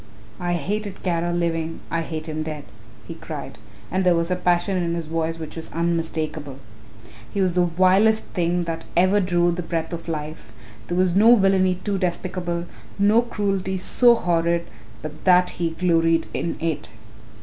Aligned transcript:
I 0.39 0.53
hated 0.53 1.03
Kara 1.03 1.31
living, 1.31 1.79
I 1.91 2.01
hate 2.01 2.27
him 2.27 2.41
dead," 2.41 2.63
he 3.07 3.13
cried, 3.13 3.59
and 3.91 4.03
there 4.03 4.15
was 4.15 4.31
a 4.31 4.35
passion 4.35 4.75
in 4.81 4.95
his 4.95 5.05
voice 5.05 5.37
which 5.37 5.55
was 5.55 5.71
unmistakable; 5.73 6.57
"he 7.31 7.39
was 7.39 7.53
the 7.53 7.65
vilest 7.65 8.23
thing 8.33 8.63
that 8.63 8.83
ever 8.97 9.19
drew 9.19 9.51
the 9.51 9.61
breath 9.61 9.93
of 9.93 10.07
life. 10.07 10.51
There 10.87 10.97
was 10.97 11.15
no 11.15 11.35
villainy 11.35 11.75
too 11.83 11.99
despicable, 11.99 12.65
no 12.97 13.21
cruelty 13.21 13.77
so 13.77 14.15
horrid 14.15 14.65
but 15.03 15.23
that 15.25 15.51
he 15.61 15.69
gloried 15.69 16.25
in 16.33 16.57
it. 16.59 16.89